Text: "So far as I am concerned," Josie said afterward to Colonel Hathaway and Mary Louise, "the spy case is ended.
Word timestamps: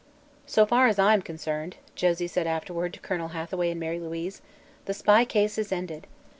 "So 0.47 0.65
far 0.65 0.87
as 0.87 0.97
I 0.97 1.13
am 1.13 1.21
concerned," 1.21 1.75
Josie 1.93 2.25
said 2.25 2.47
afterward 2.47 2.91
to 2.95 2.99
Colonel 2.99 3.27
Hathaway 3.37 3.69
and 3.69 3.79
Mary 3.79 3.99
Louise, 3.99 4.41
"the 4.85 4.95
spy 4.95 5.25
case 5.25 5.59
is 5.59 5.71
ended. 5.71 6.07